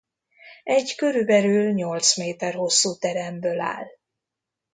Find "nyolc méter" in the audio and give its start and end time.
1.73-2.53